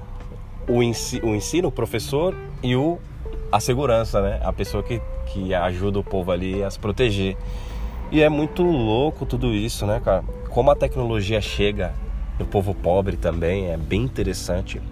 o, 0.69 0.83
ensi, 0.83 1.21
o 1.23 1.33
ensino, 1.33 1.69
o 1.69 1.73
professor 1.73 2.35
e 2.61 2.75
o 2.75 2.99
a 3.53 3.61
segurança, 3.61 4.21
né? 4.21 4.41
A 4.43 4.53
pessoa 4.53 4.83
que, 4.83 5.01
que 5.27 5.55
ajuda 5.55 6.01
o 6.01 6.03
povo 6.03 6.33
ali 6.33 6.65
a 6.65 6.71
se 6.71 6.79
proteger. 6.79 7.37
E 8.11 8.21
é 8.21 8.29
muito 8.29 8.63
louco 8.65 9.25
tudo 9.25 9.55
isso, 9.55 9.87
né, 9.87 10.01
cara? 10.05 10.25
Como 10.49 10.71
a 10.71 10.75
tecnologia 10.75 11.41
chega 11.41 11.95
no 12.37 12.45
povo 12.45 12.75
pobre 12.75 13.17
também, 13.17 13.71
é 13.71 13.77
bem 13.77 14.03
interessante. 14.03 14.83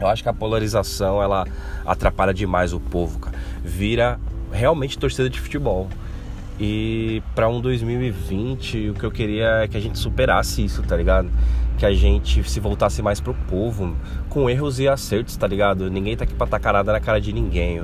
Eu 0.00 0.06
acho 0.06 0.22
que 0.22 0.28
a 0.28 0.32
polarização 0.32 1.22
ela 1.22 1.46
atrapalha 1.84 2.32
demais 2.32 2.72
o 2.72 2.80
povo, 2.80 3.18
cara. 3.18 3.36
Vira 3.62 4.18
realmente 4.50 4.98
torcida 4.98 5.28
de 5.28 5.38
futebol. 5.38 5.86
E 6.60 7.22
para 7.34 7.48
um 7.48 7.60
2020, 7.60 8.90
o 8.90 8.94
que 8.94 9.04
eu 9.04 9.10
queria 9.10 9.62
é 9.62 9.68
que 9.68 9.76
a 9.76 9.80
gente 9.80 9.98
superasse 9.98 10.62
isso, 10.62 10.82
tá 10.82 10.94
ligado? 10.94 11.30
que 11.80 11.86
a 11.86 11.94
gente 11.94 12.44
se 12.44 12.60
voltasse 12.60 13.00
mais 13.00 13.20
pro 13.20 13.32
povo, 13.32 13.96
com 14.28 14.50
erros 14.50 14.78
e 14.78 14.86
acertos, 14.86 15.34
tá 15.34 15.46
ligado? 15.46 15.90
Ninguém 15.90 16.14
tá 16.14 16.24
aqui 16.24 16.34
pra 16.34 16.46
tacar 16.46 16.74
nada 16.74 16.92
na 16.92 17.00
cara 17.00 17.18
de 17.18 17.32
ninguém. 17.32 17.80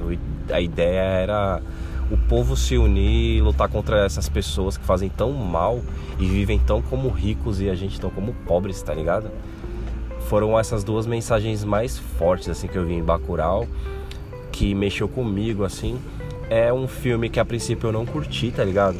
A 0.52 0.60
ideia 0.60 1.00
era 1.00 1.62
o 2.10 2.16
povo 2.28 2.54
se 2.54 2.76
unir 2.76 3.38
e 3.38 3.40
lutar 3.40 3.70
contra 3.70 4.04
essas 4.04 4.28
pessoas 4.28 4.76
que 4.76 4.84
fazem 4.84 5.08
tão 5.08 5.32
mal 5.32 5.80
e 6.18 6.26
vivem 6.26 6.58
tão 6.58 6.82
como 6.82 7.08
ricos 7.08 7.58
e 7.58 7.70
a 7.70 7.74
gente 7.74 7.98
tão 7.98 8.10
como 8.10 8.34
pobres, 8.46 8.82
tá 8.82 8.92
ligado? 8.92 9.30
Foram 10.28 10.58
essas 10.60 10.84
duas 10.84 11.06
mensagens 11.06 11.64
mais 11.64 11.98
fortes 11.98 12.50
assim 12.50 12.68
que 12.68 12.76
eu 12.76 12.84
vi 12.84 12.92
em 12.92 13.02
Bacurau, 13.02 13.66
que 14.52 14.74
mexeu 14.74 15.08
comigo 15.08 15.64
assim. 15.64 15.98
É 16.48 16.72
um 16.72 16.86
filme 16.86 17.28
que 17.28 17.40
a 17.40 17.44
princípio 17.44 17.88
eu 17.88 17.92
não 17.92 18.06
curti, 18.06 18.52
tá 18.52 18.62
ligado? 18.62 18.96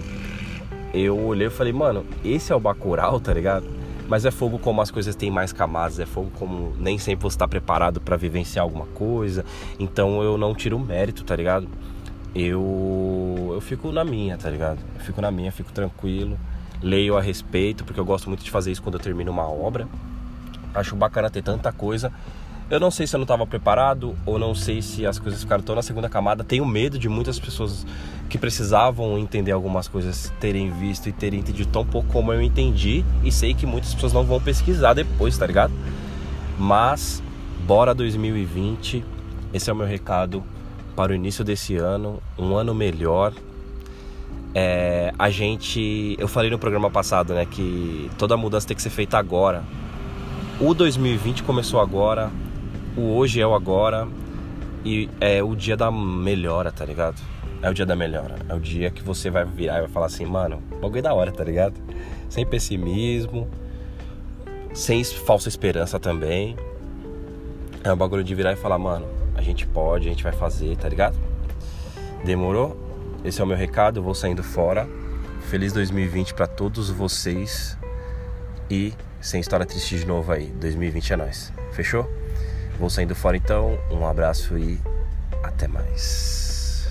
Eu 0.93 1.17
olhei 1.19 1.47
e 1.47 1.51
falei, 1.51 1.73
mano, 1.73 2.05
esse 2.25 2.53
é 2.53 2.57
o 2.57 2.61
Bacurau, 2.61 3.21
tá 3.21 3.33
ligado? 3.33 3.67
Mas 4.09 4.25
é 4.25 4.31
fogo 4.31 4.59
como 4.59 4.81
as 4.81 4.91
coisas 4.91 5.15
têm 5.15 5.31
mais 5.31 5.53
camadas, 5.53 5.99
é 5.99 6.07
fogo 6.07 6.31
como 6.39 6.75
nem 6.79 6.99
sempre 6.99 7.23
você 7.23 7.35
está 7.35 7.47
preparado 7.47 8.01
para 8.01 8.17
vivenciar 8.17 8.65
alguma 8.65 8.87
coisa. 8.87 9.45
Então 9.79 10.23
eu 10.23 10.37
não 10.37 10.55
tiro 10.55 10.79
mérito, 10.79 11.25
tá 11.25 11.37
ligado? 11.37 11.69
Eu 12.35 13.51
eu 13.53 13.61
fico 13.61 13.91
na 13.93 14.05
minha, 14.05 14.37
tá 14.37 14.51
ligado? 14.51 14.79
Eu 14.95 15.01
fico 15.01 15.21
na 15.21 15.31
minha, 15.31 15.51
fico 15.53 15.73
tranquilo, 15.73 16.39
leio 16.83 17.17
a 17.17 17.21
respeito, 17.21 17.85
porque 17.85 17.99
eu 17.99 18.05
gosto 18.05 18.29
muito 18.29 18.45
de 18.45 18.51
fazer 18.51 18.71
isso 18.73 18.83
quando 18.83 18.95
eu 18.97 19.01
termino 19.01 19.31
uma 19.31 19.49
obra. 19.49 19.89
Acho 20.75 20.95
bacana 20.95 21.31
ter 21.31 21.43
tanta 21.43 21.73
coisa 21.73 22.13
Eu 22.69 22.81
não 22.81 22.91
sei 22.91 23.07
se 23.07 23.15
eu 23.15 23.19
não 23.19 23.25
estava 23.25 23.47
preparado 23.47 24.17
ou 24.27 24.41
não 24.41 24.53
sei 24.53 24.83
se 24.83 25.07
as 25.07 25.21
coisas 25.21 25.41
ficaram 25.41 25.63
tão 25.63 25.77
na 25.77 25.83
segunda 25.83 26.09
camada. 26.09 26.43
Tenho 26.43 26.67
medo 26.67 26.99
de 26.99 27.09
muitas 27.09 27.39
pessoas 27.39 27.87
que 28.29 28.37
precisavam 28.37 29.17
entender 29.19 29.53
algumas 29.53 29.87
coisas 29.87 30.33
terem 30.41 30.73
visto 30.73 31.09
e 31.09 31.13
terem 31.13 31.39
entendido 31.39 31.71
tão 31.71 31.87
pouco 31.87 32.09
como 32.13 32.33
eu 32.33 32.43
entendi. 32.43 33.05
E 33.23 33.31
sei 33.31 33.55
que 33.55 33.65
muitas 33.65 33.95
pessoas 33.95 34.13
não 34.13 34.25
vão 34.25 34.41
pesquisar 34.41 34.95
depois, 34.95 35.39
tá 35.39 35.47
ligado? 35.47 35.73
Mas, 36.59 37.23
bora 37.65 37.95
2020. 37.95 39.05
Esse 39.55 39.71
é 39.71 39.73
o 39.73 39.77
meu 39.77 39.87
recado 39.87 40.43
para 40.97 41.13
o 41.13 41.15
início 41.15 41.45
desse 41.45 41.77
ano. 41.77 42.21
Um 42.37 42.57
ano 42.57 42.75
melhor. 42.75 43.33
É, 44.53 45.13
a 45.17 45.31
gente. 45.31 46.17
Eu 46.19 46.27
falei 46.27 46.51
no 46.51 46.59
programa 46.59 46.91
passado, 46.91 47.33
né, 47.33 47.47
que 47.47 48.11
toda 48.19 48.37
mudança 48.37 48.67
tem 48.67 48.77
que 48.77 48.83
ser 48.83 48.91
feita 48.91 49.17
agora. 49.17 49.63
O 50.59 50.75
2020 50.75 51.45
começou 51.45 51.81
agora 51.81 52.29
o 52.97 53.15
hoje 53.15 53.41
é 53.41 53.47
o 53.47 53.55
agora 53.55 54.09
e 54.85 55.09
é 55.21 55.43
o 55.43 55.55
dia 55.55 55.77
da 55.77 55.91
melhora, 55.91 56.73
tá 56.73 56.85
ligado? 56.85 57.21
É 57.63 57.69
o 57.69 57.75
dia 57.75 57.85
da 57.85 57.95
melhora. 57.95 58.37
É 58.49 58.55
o 58.55 58.61
dia 58.61 58.91
que 58.91 59.03
você 59.03 59.29
vai 59.31 59.45
virar 59.45 59.79
e 59.79 59.81
vai 59.83 59.91
falar 59.91 60.07
assim, 60.07 60.25
mano, 60.25 60.63
bagulho 60.81 61.03
da 61.03 61.13
hora, 61.13 61.31
tá 61.31 61.45
ligado? 61.45 61.75
Sem 62.29 62.47
pessimismo, 62.47 63.49
sem 64.73 65.05
falsa 65.05 65.49
esperança 65.49 66.01
também. 66.01 66.57
É 67.85 67.93
o 67.93 67.97
bagulho 67.97 68.25
de 68.25 68.35
virar 68.35 68.53
e 68.53 68.57
falar, 68.57 68.79
mano, 68.79 69.07
a 69.35 69.43
gente 69.43 69.67
pode, 69.67 70.09
a 70.09 70.11
gente 70.11 70.23
vai 70.23 70.33
fazer, 70.33 70.77
tá 70.77 70.89
ligado? 70.89 71.17
Demorou? 72.25 72.77
Esse 73.25 73.41
é 73.41 73.45
o 73.45 73.47
meu 73.47 73.57
recado, 73.57 73.99
eu 73.99 74.03
vou 74.03 74.15
saindo 74.15 74.43
fora. 74.43 74.89
Feliz 75.51 75.73
2020 75.73 76.35
para 76.35 76.47
todos 76.47 76.91
vocês 76.91 77.77
e 78.71 78.93
sem 79.21 79.41
história 79.41 79.67
triste 79.67 79.99
de 79.99 80.07
novo 80.07 80.33
aí. 80.33 80.47
2020 80.61 81.13
é 81.13 81.17
nós. 81.17 81.53
Fechou? 81.73 82.09
Vou 82.79 82.91
saindo 82.91 83.15
fora 83.15 83.37
então. 83.37 83.79
Um 83.91 84.07
abraço 84.07 84.57
e 84.59 84.79
até 85.43 85.67
mais. 85.67 86.89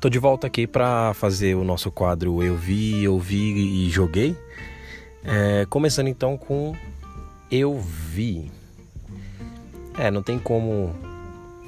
Tô 0.00 0.10
de 0.10 0.18
volta 0.18 0.46
aqui 0.46 0.66
para 0.66 1.14
fazer 1.14 1.56
o 1.56 1.64
nosso 1.64 1.90
quadro 1.90 2.42
Eu 2.42 2.56
Vi, 2.56 3.08
Ouvi 3.08 3.86
e 3.86 3.90
Joguei. 3.90 4.36
É, 5.24 5.66
começando 5.68 6.08
então 6.08 6.36
com 6.36 6.76
Eu 7.50 7.80
Vi. 7.80 8.52
É, 9.98 10.10
não 10.10 10.22
tem 10.22 10.38
como 10.38 10.94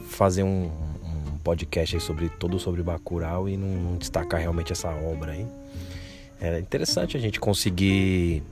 fazer 0.08 0.42
um, 0.42 0.70
podcast 1.38 1.96
aí 1.96 2.00
sobre 2.00 2.28
todo 2.28 2.58
sobre 2.58 2.82
Bacurau 2.82 3.48
e 3.48 3.56
não, 3.56 3.68
não 3.68 3.96
destacar 3.96 4.40
realmente 4.40 4.72
essa 4.72 4.88
obra 4.88 5.32
aí. 5.32 5.46
É 6.40 6.58
interessante 6.58 7.16
a 7.16 7.20
gente 7.20 7.40
conseguir 7.40 8.42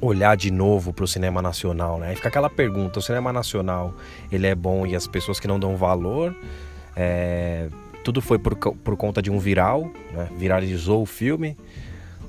olhar 0.00 0.36
de 0.36 0.50
novo 0.50 0.92
para 0.92 1.04
o 1.04 1.08
cinema 1.08 1.42
nacional, 1.42 1.98
né? 1.98 2.08
Aí 2.08 2.16
fica 2.16 2.28
aquela 2.28 2.48
pergunta: 2.48 2.98
o 2.98 3.02
cinema 3.02 3.32
nacional 3.32 3.94
ele 4.32 4.46
é 4.46 4.54
bom 4.54 4.86
e 4.86 4.96
as 4.96 5.06
pessoas 5.06 5.38
que 5.38 5.46
não 5.46 5.60
dão 5.60 5.76
valor, 5.76 6.34
é, 6.96 7.68
tudo 8.02 8.22
foi 8.22 8.38
por, 8.38 8.56
por 8.56 8.96
conta 8.96 9.20
de 9.20 9.30
um 9.30 9.38
viral, 9.38 9.90
né? 10.12 10.28
viralizou 10.36 11.02
o 11.02 11.06
filme, 11.06 11.56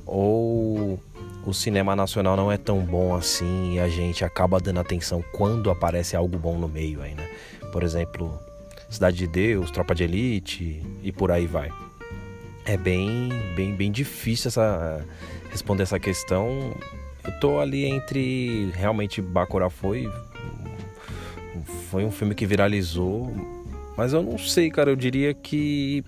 ou 0.05 1.00
o 1.46 1.53
cinema 1.53 1.96
nacional 1.96 2.36
não 2.36 2.51
é 2.51 2.58
tão 2.58 2.79
bom 2.81 3.15
assim 3.15 3.75
e 3.75 3.79
a 3.79 3.88
gente 3.88 4.24
acaba 4.24 4.60
dando 4.60 4.79
atenção 4.79 5.24
quando 5.34 5.72
aparece 5.72 6.15
algo 6.15 6.38
bom 6.38 6.58
no 6.58 6.67
meio 6.67 7.01
aí, 7.01 7.15
né? 7.15 7.27
Por 7.72 7.84
exemplo, 7.84 8.38
Cidade 8.91 9.17
de 9.17 9.27
Deus, 9.27 9.71
Tropa 9.71 9.95
de 9.95 10.03
Elite 10.03 10.83
e 11.01 11.12
por 11.12 11.31
aí 11.31 11.48
vai. 11.48 11.71
É 12.65 12.75
bem, 12.75 13.29
bem, 13.55 13.74
bem 13.74 13.91
difícil 13.91 14.50
essa, 14.50 15.03
responder 15.50 15.83
essa 15.83 15.98
questão. 15.98 16.75
Eu 17.24 17.31
tô 17.39 17.60
ali 17.60 17.86
entre 17.86 18.69
realmente 18.75 19.21
Bacurau 19.21 19.69
foi 19.69 20.12
foi 21.89 22.05
um 22.05 22.12
filme 22.12 22.33
que 22.33 22.45
viralizou, 22.45 23.33
mas 23.98 24.13
eu 24.13 24.24
não 24.24 24.38
sei, 24.38 24.69
cara, 24.69 24.89
eu 24.89 24.95
diria 24.95 25.33
que 25.33 26.03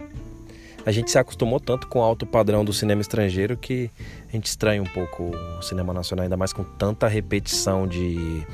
a 0.85 0.91
gente 0.91 1.11
se 1.11 1.17
acostumou 1.17 1.59
tanto 1.59 1.87
com 1.87 1.99
o 1.99 2.01
alto 2.01 2.25
padrão 2.25 2.63
do 2.63 2.73
cinema 2.73 3.01
estrangeiro 3.01 3.55
que 3.55 3.89
a 4.29 4.31
gente 4.31 4.47
estranha 4.47 4.81
um 4.81 4.85
pouco 4.85 5.23
o 5.59 5.61
cinema 5.61 5.93
nacional, 5.93 6.23
ainda 6.23 6.37
mais 6.37 6.51
com 6.51 6.63
tanta 6.63 7.07
repetição 7.07 7.87
de, 7.87 8.45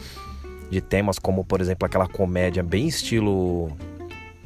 de 0.69 0.81
temas, 0.81 1.17
como 1.17 1.43
por 1.43 1.62
exemplo 1.62 1.86
aquela 1.86 2.07
comédia 2.07 2.63
bem 2.63 2.88
estilo 2.88 3.71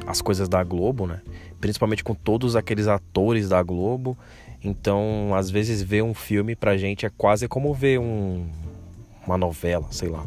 as 0.05 0.21
coisas 0.21 0.49
da 0.49 0.63
Globo, 0.63 1.07
né? 1.07 1.21
Principalmente 1.59 2.03
com 2.03 2.13
todos 2.13 2.55
aqueles 2.55 2.87
atores 2.87 3.49
da 3.49 3.61
Globo. 3.61 4.17
Então, 4.63 5.33
às 5.35 5.49
vezes 5.49 5.81
ver 5.81 6.03
um 6.03 6.13
filme 6.13 6.55
pra 6.55 6.77
gente 6.77 7.05
é 7.05 7.09
quase 7.09 7.47
como 7.47 7.73
ver 7.73 7.99
um, 7.99 8.47
uma 9.25 9.37
novela, 9.37 9.87
sei 9.91 10.09
lá. 10.09 10.25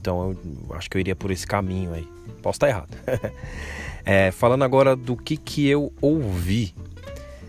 Então, 0.00 0.36
eu 0.68 0.74
acho 0.74 0.90
que 0.90 0.96
eu 0.96 1.00
iria 1.00 1.14
por 1.14 1.30
esse 1.30 1.46
caminho 1.46 1.92
aí. 1.92 2.08
Posso 2.42 2.56
estar 2.56 2.68
errado. 2.68 2.96
é, 4.04 4.30
falando 4.30 4.64
agora 4.64 4.96
do 4.96 5.16
que 5.16 5.36
que 5.36 5.68
eu 5.68 5.92
ouvi. 6.00 6.74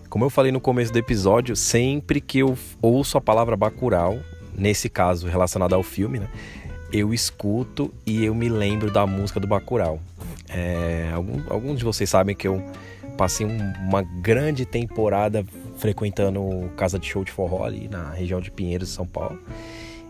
Como 0.09 0.25
eu 0.25 0.29
falei 0.29 0.51
no 0.51 0.61
começo 0.61 0.93
do 0.93 0.99
episódio, 0.99 1.55
sempre 1.55 2.21
que 2.21 2.39
eu 2.39 2.55
ouço 2.81 3.17
a 3.17 3.21
palavra 3.21 3.57
Bacurau, 3.57 4.19
nesse 4.55 4.87
caso 4.87 5.27
relacionada 5.27 5.75
ao 5.75 5.81
filme, 5.81 6.19
né? 6.19 6.27
Eu 6.93 7.11
escuto 7.11 7.91
e 8.05 8.23
eu 8.23 8.35
me 8.35 8.47
lembro 8.47 8.91
da 8.91 9.07
música 9.07 9.39
do 9.39 9.47
Bacurau. 9.47 9.99
É, 10.47 11.09
algum, 11.11 11.41
alguns 11.49 11.79
de 11.79 11.83
vocês 11.83 12.07
sabem 12.07 12.35
que 12.35 12.47
eu 12.47 12.63
passei 13.17 13.47
uma 13.47 14.03
grande 14.03 14.63
temporada 14.63 15.43
frequentando 15.77 16.71
casa 16.77 16.99
de 16.99 17.07
show 17.07 17.23
de 17.23 17.31
forró 17.31 17.65
ali 17.65 17.87
na 17.87 18.11
região 18.11 18.39
de 18.39 18.51
Pinheiros, 18.51 18.89
São 18.89 19.07
Paulo. 19.07 19.39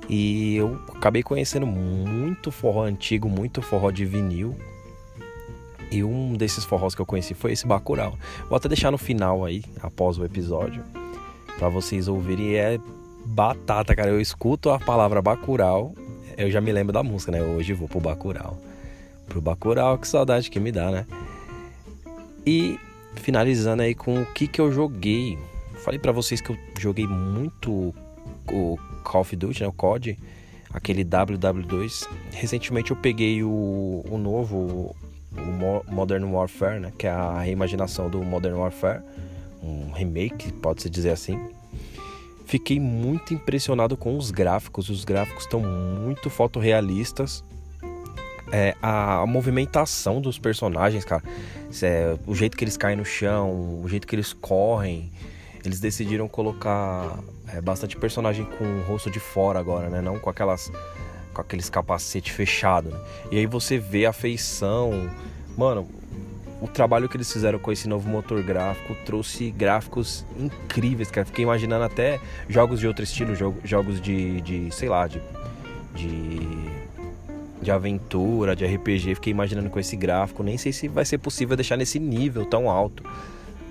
E 0.09 0.57
eu 0.57 0.77
acabei 0.93 1.23
conhecendo 1.23 1.65
muito 1.65 2.51
forró 2.51 2.83
antigo, 2.83 3.29
muito 3.29 3.61
forró 3.61 3.89
de 3.89 4.03
vinil. 4.03 4.53
E 5.89 6.03
um 6.03 6.33
desses 6.33 6.65
forrós 6.65 6.93
que 6.93 7.01
eu 7.01 7.05
conheci 7.05 7.33
foi 7.33 7.53
esse 7.53 7.65
Bacurau. 7.65 8.17
Vou 8.49 8.57
até 8.57 8.67
deixar 8.67 8.91
no 8.91 8.97
final 8.97 9.45
aí, 9.45 9.63
após 9.81 10.17
o 10.17 10.25
episódio, 10.25 10.83
para 11.57 11.69
vocês 11.69 12.09
ouvirem. 12.09 12.55
É 12.55 12.77
batata, 13.25 13.95
cara. 13.95 14.09
Eu 14.09 14.19
escuto 14.19 14.69
a 14.69 14.79
palavra 14.79 15.21
Bacurau, 15.21 15.95
eu 16.37 16.51
já 16.51 16.61
me 16.61 16.71
lembro 16.71 16.93
da 16.93 17.03
música, 17.03 17.31
né? 17.31 17.41
Hoje 17.41 17.73
vou 17.73 17.87
pro 17.87 17.99
Bacurau 17.99 18.57
pro 19.27 19.41
Bacurau, 19.41 19.97
que 19.97 20.07
saudade 20.07 20.49
que 20.49 20.59
me 20.59 20.71
dá, 20.71 20.91
né? 20.91 21.05
E 22.45 22.79
finalizando 23.15 23.81
aí 23.81 23.95
com 23.95 24.21
o 24.21 24.25
que 24.25 24.47
que 24.47 24.59
eu 24.59 24.71
joguei. 24.71 25.37
Falei 25.83 25.99
para 25.99 26.11
vocês 26.11 26.41
que 26.41 26.51
eu 26.51 26.57
joguei 26.79 27.07
muito 27.07 27.93
o 28.51 28.77
Call 29.03 29.21
of 29.21 29.35
Duty, 29.35 29.61
né, 29.61 29.67
o 29.67 29.73
COD, 29.73 30.17
aquele 30.71 31.03
WW2. 31.03 32.07
Recentemente 32.31 32.91
eu 32.91 32.97
peguei 32.97 33.43
o, 33.43 34.03
o 34.09 34.17
novo, 34.17 34.95
o 35.35 35.91
Modern 35.91 36.25
Warfare, 36.25 36.79
né, 36.79 36.93
que 36.97 37.07
é 37.07 37.11
a 37.11 37.39
reimaginação 37.39 38.09
do 38.09 38.23
Modern 38.23 38.55
Warfare, 38.55 39.01
um 39.61 39.91
remake, 39.91 40.51
pode-se 40.53 40.89
dizer 40.89 41.11
assim. 41.11 41.39
Fiquei 42.45 42.79
muito 42.79 43.33
impressionado 43.33 43.95
com 43.95 44.17
os 44.17 44.31
gráficos, 44.31 44.89
os 44.89 45.03
gráficos 45.05 45.43
estão 45.43 45.59
muito 45.59 46.29
fotorrealistas 46.29 47.43
é, 48.53 48.75
a, 48.79 49.25
movimentação 49.25 50.21
dos 50.21 50.38
personagens, 50.38 51.03
cara. 51.03 51.23
É, 51.81 52.15
o 52.27 52.35
jeito 52.35 52.55
que 52.55 52.63
eles 52.63 52.77
caem 52.77 52.95
no 52.95 53.03
chão, 53.03 53.81
o 53.81 53.89
jeito 53.89 54.05
que 54.05 54.15
eles 54.15 54.31
correm. 54.31 55.12
Eles 55.65 55.79
decidiram 55.79 56.27
colocar 56.27 57.17
é, 57.47 57.59
bastante 57.59 57.97
personagem 57.97 58.45
com 58.45 58.63
o 58.63 58.83
rosto 58.83 59.09
de 59.09 59.19
fora 59.19 59.59
agora, 59.59 59.89
né? 59.89 60.01
Não 60.01 60.19
com 60.19 60.29
aquelas 60.29 60.71
com 61.33 61.41
aqueles 61.41 61.67
capacete 61.67 62.31
fechado. 62.31 62.89
Né? 62.89 63.00
E 63.31 63.38
aí 63.39 63.47
você 63.47 63.79
vê 63.79 64.05
a 64.05 64.13
feição. 64.13 65.09
Mano, 65.57 65.88
o 66.63 66.67
trabalho 66.67 67.10
que 67.10 67.17
eles 67.17 67.32
fizeram 67.32 67.60
com 67.60 67.74
esse 67.74 67.89
novo 67.89 68.08
motor 68.08 68.41
gráfico 68.41 68.96
trouxe 69.05 69.51
gráficos 69.51 70.25
incríveis, 70.39 71.12
cara. 71.12 71.25
Fiquei 71.25 71.43
imaginando 71.43 71.84
até 71.84 72.22
jogos 72.48 72.79
de 72.79 72.88
outro 72.88 73.03
estilo, 73.03 73.36
jogos 73.65 74.00
de, 74.00 74.39
de 74.39 74.74
sei 74.74 74.88
lá, 74.88 75.05
de, 75.05 75.22
de 75.93 76.39
de 77.62 77.70
aventura, 77.70 78.55
de 78.55 78.65
RPG. 78.65 79.15
Fiquei 79.15 79.32
imaginando 79.32 79.70
com 79.70 79.79
esse 79.79 79.98
gráfico. 79.98 80.41
Nem 80.41 80.58
sei 80.58 80.72
se 80.72 80.88
vai 80.88 81.03
ser 81.03 81.17
possível 81.17 81.55
deixar 81.58 81.75
nesse 81.75 82.00
nível 82.00 82.46
tão 82.46 82.70
alto. 82.70 83.03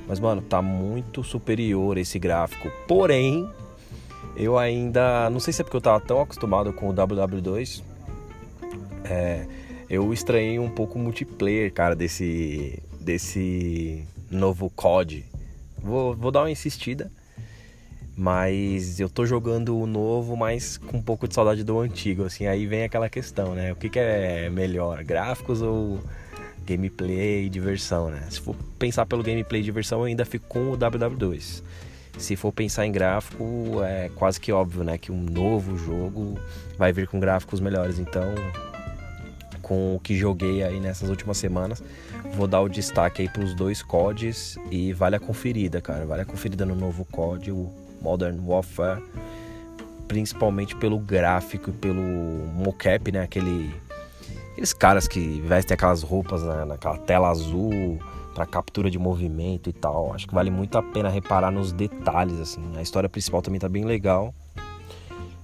Mas, 0.07 0.21
mano, 0.21 0.43
tá 0.43 0.61
muito 0.61 1.25
superior 1.25 1.97
esse 1.97 2.19
gráfico. 2.19 2.71
Porém, 2.87 3.49
eu 4.37 4.59
ainda. 4.59 5.31
Não 5.31 5.41
sei 5.41 5.53
se 5.53 5.63
é 5.63 5.65
porque 5.65 5.77
eu 5.77 5.81
tava 5.81 6.01
tão 6.01 6.21
acostumado 6.21 6.73
com 6.75 6.91
o 6.91 6.93
WW2. 6.93 7.83
É, 9.05 9.47
eu 9.93 10.11
estranhei 10.11 10.59
um 10.59 10.71
pouco 10.71 10.99
o 10.99 11.03
multiplayer, 11.03 11.71
cara, 11.71 11.95
desse. 11.95 12.83
desse 12.99 14.03
novo 14.31 14.71
COD. 14.71 15.23
Vou, 15.77 16.17
vou 16.17 16.31
dar 16.31 16.41
uma 16.41 16.51
insistida. 16.51 17.13
Mas 18.17 18.99
eu 18.99 19.11
tô 19.11 19.27
jogando 19.27 19.77
o 19.79 19.87
novo, 19.87 20.35
mas 20.35 20.79
com 20.79 20.97
um 20.97 21.03
pouco 21.03 21.29
de 21.29 21.35
saudade 21.35 21.63
do 21.63 21.79
antigo, 21.79 22.25
assim. 22.25 22.47
Aí 22.47 22.67
vem 22.67 22.85
aquela 22.85 23.11
questão, 23.11 23.55
né? 23.55 23.71
O 23.71 23.77
que, 23.77 23.91
que 23.91 23.99
é 23.99 24.49
melhor, 24.49 25.05
gráficos 25.05 25.61
ou 25.61 26.01
gameplay 26.65 27.45
e 27.45 27.51
diversão, 27.51 28.11
né? 28.11 28.27
Se 28.31 28.41
for 28.41 28.57
pensar 28.79 29.05
pelo 29.05 29.23
gameplay 29.23 29.61
e 29.61 29.65
diversão, 29.65 30.01
eu 30.01 30.05
ainda 30.07 30.25
fico 30.25 30.47
com 30.49 30.71
o 30.71 30.79
WW2. 30.79 31.63
Se 32.17 32.35
for 32.35 32.51
pensar 32.51 32.87
em 32.87 32.93
gráfico, 32.93 33.83
é 33.85 34.11
quase 34.15 34.41
que 34.41 34.53
óbvio, 34.53 34.85
né? 34.85 34.97
Que 34.97 35.13
um 35.13 35.21
novo 35.21 35.77
jogo 35.77 36.39
vai 36.79 36.95
vir 36.95 37.07
com 37.07 37.21
gráficos 37.21 37.61
melhores. 37.61 37.99
Então, 37.99 38.35
com 39.73 39.97
o 39.97 40.00
que 40.00 40.14
joguei 40.14 40.62
aí 40.62 40.79
nessas 40.79 41.09
últimas 41.09 41.38
semanas, 41.38 41.83
vou 42.35 42.47
dar 42.47 42.61
o 42.61 42.69
destaque 42.69 43.23
aí 43.23 43.29
para 43.29 43.43
os 43.43 43.55
dois 43.55 43.83
CODs 43.83 44.59
e 44.71 44.93
vale 44.93 45.17
a 45.17 45.21
conferida, 45.21 45.81
cara. 45.81 46.05
Vale 46.05 46.21
a 46.21 46.25
conferida 46.26 46.67
no 46.67 46.75
novo 46.75 47.07
COD, 47.07 47.52
o 47.52 47.71
Modern 48.02 48.38
Warfare, 48.45 49.02
principalmente 50.07 50.76
pelo 50.76 50.99
gráfico 50.99 51.71
e 51.71 51.73
pelo 51.73 52.02
mocap, 52.52 53.11
né? 53.11 53.23
Aquele 53.23 53.75
aqueles 54.50 54.75
caras 54.75 55.09
que 55.09 55.41
vestem 55.41 55.75
aquelas 55.75 56.02
roupas 56.02 56.43
né, 56.43 56.67
naquela 56.67 56.99
tela 56.99 57.31
azul 57.31 57.99
para 58.35 58.45
captura 58.45 58.91
de 58.91 58.99
movimento 58.99 59.71
e 59.71 59.73
tal. 59.73 60.12
Acho 60.12 60.29
que 60.29 60.35
vale 60.35 60.50
muito 60.50 60.76
a 60.76 60.83
pena 60.83 61.09
reparar 61.09 61.50
nos 61.50 61.73
detalhes 61.73 62.38
assim. 62.38 62.61
A 62.76 62.83
história 62.83 63.09
principal 63.09 63.41
também 63.41 63.59
tá 63.59 63.71
bem 63.71 63.87
legal. 63.87 64.35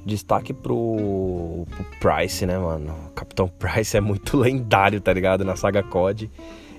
Destaque 0.08 0.52
pro, 0.54 1.66
pro 1.70 1.84
Price, 2.00 2.44
né, 2.46 2.58
mano? 2.58 2.94
O 3.08 3.10
Capitão 3.10 3.46
Price 3.46 3.96
é 3.96 4.00
muito 4.00 4.36
lendário, 4.40 5.00
tá 5.00 5.12
ligado? 5.12 5.44
Na 5.44 5.54
saga 5.54 5.82
COD. 5.82 6.30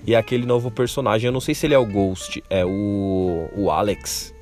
E 0.06 0.16
aquele 0.16 0.46
novo 0.46 0.72
personagem, 0.72 1.28
eu 1.28 1.32
não 1.32 1.40
sei 1.40 1.54
se 1.54 1.68
ele 1.68 1.74
é 1.74 1.78
o 1.78 1.86
Ghost, 1.86 2.44
é 2.50 2.66
o, 2.66 3.50
o 3.56 3.70
Alex. 3.70 4.34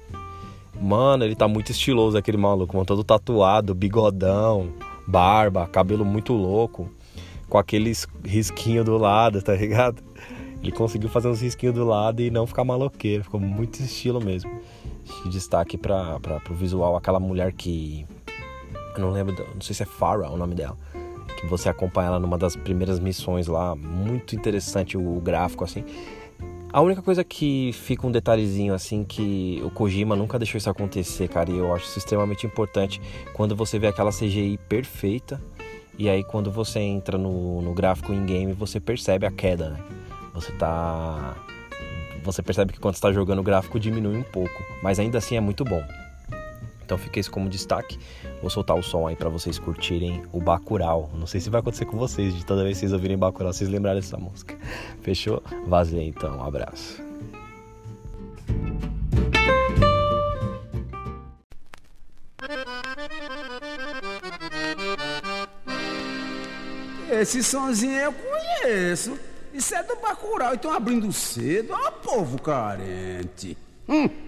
Mano, 0.80 1.26
ele 1.26 1.36
tá 1.36 1.48
muito 1.48 1.72
estiloso, 1.72 2.18
aquele 2.18 2.38
maluco, 2.38 2.76
mano, 2.76 2.86
todo 2.86 3.04
tatuado, 3.04 3.74
bigodão, 3.74 4.70
barba, 5.08 5.68
cabelo 5.68 6.06
muito 6.06 6.34
louco, 6.34 6.90
com 7.50 7.58
aqueles 7.58 8.08
risquinhos 8.24 8.86
do 8.86 8.98
lado, 8.98 9.42
tá 9.42 9.56
ligado? 9.56 10.04
Ele 10.62 10.72
conseguiu 10.72 11.10
fazer 11.10 11.28
uns 11.28 11.42
risquinhos 11.42 11.76
do 11.76 11.84
lado 11.84 12.22
e 12.22 12.30
não 12.30 12.46
ficar 12.46 12.64
maloqueiro, 12.64 13.24
ficou 13.24 13.40
muito 13.40 13.80
estilo 13.82 14.24
mesmo. 14.24 14.52
Destaque 15.26 15.78
para 15.78 16.20
o 16.50 16.54
visual, 16.54 16.96
aquela 16.96 17.20
mulher 17.20 17.54
que. 17.54 18.06
Eu 18.98 19.02
não 19.02 19.12
lembro, 19.12 19.36
não 19.54 19.62
sei 19.62 19.76
se 19.76 19.84
é 19.84 19.86
Farah 19.86 20.30
o 20.30 20.38
nome 20.38 20.56
dela. 20.56 20.78
Que 21.40 21.46
você 21.46 21.70
acompanha 21.70 22.08
ela 22.08 22.20
numa 22.20 22.38
das 22.38 22.56
primeiras 22.56 23.00
missões 23.00 23.48
lá. 23.48 23.76
Muito 23.76 24.36
interessante 24.36 24.98
o 24.98 25.22
gráfico, 25.22 25.64
assim. 25.64 25.86
A 26.72 26.82
única 26.82 27.02
coisa 27.02 27.24
que 27.24 27.72
fica 27.74 28.06
um 28.06 28.12
detalhezinho 28.12 28.74
assim 28.74 29.04
que 29.04 29.62
o 29.64 29.70
Kojima 29.70 30.16
nunca 30.16 30.38
deixou 30.38 30.58
isso 30.58 30.70
acontecer, 30.70 31.30
cara, 31.30 31.50
e 31.50 31.58
eu 31.58 31.74
acho 31.74 31.86
isso 31.86 31.98
extremamente 31.98 32.46
importante 32.46 33.02
quando 33.34 33.56
você 33.56 33.80
vê 33.80 33.88
aquela 33.88 34.12
CGI 34.12 34.60
perfeita 34.68 35.42
e 35.98 36.10
aí 36.10 36.26
quando 36.26 36.52
você 36.52 36.80
entra 36.80 37.18
no, 37.18 37.62
no 37.62 37.74
gráfico 37.74 38.14
in-game 38.14 38.52
você 38.52 38.82
percebe 38.82 39.26
a 39.26 39.32
queda, 39.32 39.70
né? 39.70 39.80
Você 40.34 40.52
tá. 40.52 41.36
Você 42.24 42.44
percebe 42.44 42.74
que 42.74 42.80
quando 42.80 42.96
está 42.96 43.14
jogando 43.14 43.40
o 43.40 43.44
gráfico 43.44 43.80
diminui 43.80 44.18
um 44.18 44.24
pouco, 44.24 44.64
mas 44.84 45.00
ainda 45.00 45.18
assim 45.18 45.38
é 45.38 45.42
muito 45.42 45.64
bom. 45.64 45.82
Então 46.88 46.98
fica 46.98 47.20
isso 47.20 47.30
como 47.30 47.50
destaque. 47.50 48.00
Vou 48.40 48.50
soltar 48.50 48.78
o 48.78 48.82
som 48.82 49.06
aí 49.08 49.16
para 49.16 49.28
vocês 49.28 49.60
curtirem 49.60 50.24
o 50.32 50.40
Bacurau. 50.40 51.12
Não 51.14 51.28
sei 51.28 51.42
se 51.42 51.50
vai 51.50 51.60
acontecer 51.60 51.84
com 51.84 51.98
vocês, 51.98 52.34
de 52.34 52.46
toda 52.46 52.64
vez 52.64 52.78
que 52.78 52.80
vocês 52.80 52.94
ouvirem 52.94 53.18
Bacurau, 53.18 53.52
vocês 53.52 53.70
lembrarem 53.70 54.00
dessa 54.00 54.16
música. 54.16 54.58
Fechou? 55.02 55.44
Vazei 55.66 56.08
então, 56.08 56.38
um 56.38 56.44
abraço. 56.46 57.04
Esse 67.12 67.44
sonzinho 67.44 68.00
eu 68.00 68.14
conheço. 68.14 69.20
Isso 69.54 69.76
é 69.76 69.84
do 69.84 69.98
Bacurau, 69.98 70.54
então 70.54 70.72
abrindo 70.72 71.12
cedo. 71.12 71.74
Ó, 71.74 71.92
povo 71.92 72.42
carente. 72.42 73.58
Hum. 73.90 74.27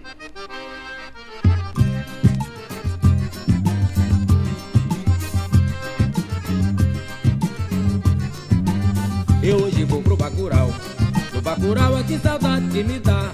Bacurau 11.60 11.98
é 11.98 12.02
que 12.02 12.18
saudade 12.18 12.66
que 12.68 12.82
me 12.82 12.98
dá. 13.00 13.32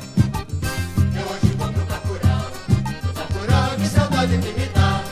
Eu 1.14 1.26
hoje 1.30 1.54
vou 1.56 1.68
pro 1.68 1.84
Bacurau. 1.84 2.50
Do 2.76 3.12
Bacurau 3.14 3.72
é 3.72 3.76
que 3.76 3.86
saudade 3.86 4.38
que 4.38 4.60
me 4.60 4.66
dá. 4.74 5.04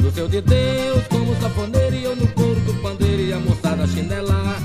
Do 0.00 0.10
seu 0.10 0.26
de 0.26 0.40
Deus, 0.40 1.06
como 1.08 1.38
safoneiro 1.38 1.94
e 1.94 2.04
eu 2.04 2.16
no 2.16 2.26
couro 2.28 2.58
do 2.60 2.72
pandeiro 2.80 3.22
e 3.24 3.32
a 3.34 3.38
moçada 3.40 3.86
chinela. 3.86 4.56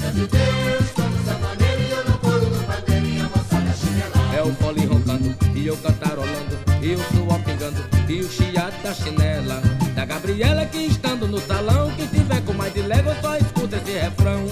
Seu 0.00 0.12
de 0.12 0.26
Deus, 0.28 0.90
como 0.94 1.24
safoneiro 1.24 1.82
e 1.82 1.90
eu 1.90 2.04
no 2.04 2.18
couro 2.18 2.46
do 2.46 2.66
pandeiro 2.66 3.06
e 3.06 3.20
a 3.20 3.24
moçada 3.24 3.72
chinela. 3.74 4.36
É 4.36 4.42
o 4.42 4.54
fole 4.54 4.86
roncando 4.86 5.36
e 5.52 5.66
eu 5.66 5.76
cantarolando 5.78 6.56
e 6.80 6.94
o 6.94 6.98
suor 7.12 7.40
pingando 7.40 7.84
e 8.08 8.20
o 8.20 8.30
chiado 8.30 8.80
da 8.80 8.94
chinela. 8.94 9.60
Da 9.96 10.04
Gabriela 10.04 10.64
que 10.66 10.86
estando 10.86 11.26
no 11.26 11.40
salão, 11.40 11.90
quem 11.96 12.06
tiver 12.06 12.42
com 12.42 12.52
mais 12.52 12.72
de 12.72 12.82
légua 12.82 13.16
só 13.20 13.36
escuta 13.36 13.76
esse 13.76 13.98
refrão. 13.98 14.46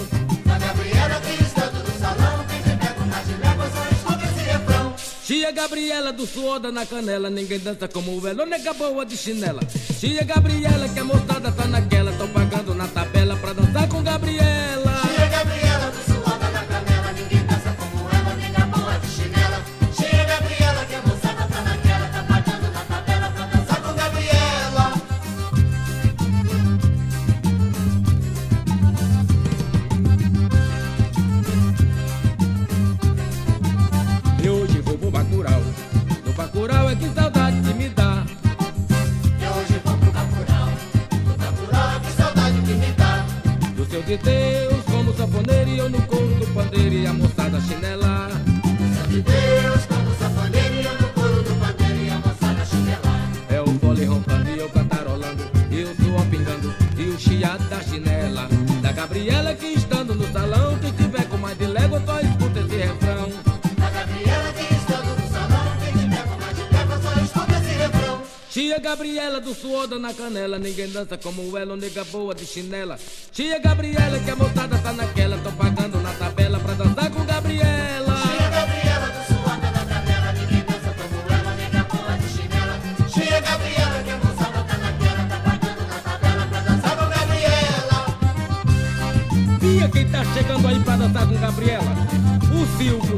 Da 0.45 0.59
Gabriela 0.59 1.21
que 1.21 1.48
Tia 5.49 5.63
Gabriela 5.63 6.13
do 6.13 6.27
suor 6.27 6.59
da 6.59 6.71
na 6.71 6.85
canela, 6.85 7.27
ninguém 7.27 7.57
dança 7.57 7.87
como 7.87 8.27
ela, 8.27 8.45
nega 8.45 8.71
boa 8.71 9.03
de 9.03 9.17
chinela. 9.17 9.61
Tia 9.99 10.23
Gabriela 10.23 10.87
que 10.87 10.99
a 10.99 11.03
moçada 11.03 11.51
tá 11.51 11.65
naquela, 11.65 12.11
tão 12.11 12.27
pagando 12.27 12.75
na 12.75 12.87
tabela 12.87 13.35
pra 13.35 13.53
dançar 13.53 13.89
com 13.89 14.03
Gabriela. 14.03 14.78
Gabriela 59.19 59.53
que 59.53 59.65
estando 59.73 60.15
no 60.15 60.31
salão, 60.31 60.79
quem 60.79 60.93
tiver 60.93 61.27
com 61.27 61.35
mais 61.35 61.57
de 61.57 61.65
légua 61.65 62.01
só 62.05 62.21
escuta 62.21 62.59
esse 62.61 62.77
refrão. 62.77 63.29
Da 63.77 63.89
Gabriela 63.89 64.53
que 64.53 64.73
estando 64.73 65.21
no 65.21 65.29
salão, 65.29 65.77
quem 65.83 65.91
tiver 65.91 66.23
com 66.23 66.39
mais 66.39 66.55
de 66.55 66.61
légua 66.61 66.99
só 67.01 67.21
escuta 67.21 67.59
esse 67.59 67.77
refrão. 67.77 68.21
Tia 68.49 68.79
Gabriela 68.79 69.41
do 69.41 69.53
suor 69.53 69.87
da 69.87 69.99
na 69.99 70.13
canela, 70.13 70.57
ninguém 70.57 70.89
dança 70.89 71.17
como 71.17 71.57
ela, 71.57 71.75
nega 71.75 72.05
boa 72.05 72.33
de 72.33 72.45
chinela. 72.45 72.97
Tia 73.33 73.59
Gabriela 73.59 74.19
que 74.19 74.31
a 74.31 74.35
moçada 74.37 74.77
tá 74.77 74.93
naquela, 74.93 75.37
tão 75.39 75.51
pagando 75.51 75.99
na 75.99 76.13
tabela 76.13 76.57
pra 76.57 76.73
dançar 76.75 77.11
com 77.11 77.25
Gabriela. 77.25 77.98
Quem 89.87 90.05
tá 90.09 90.25
chegando 90.33 90.67
aí 90.67 90.77
pra 90.81 90.97
dançar 90.97 91.25
com 91.25 91.35
Gabriela? 91.35 91.95
O 92.51 92.65
Silvio. 92.77 93.15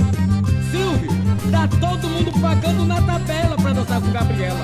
Silvio, 0.70 1.12
tá 1.52 1.68
todo 1.68 2.08
mundo 2.08 2.32
pagando 2.40 2.86
na 2.86 3.02
tabela 3.02 3.58
pra 3.58 3.74
dançar 3.74 4.00
com 4.00 4.12
Gabriela. 4.12 4.64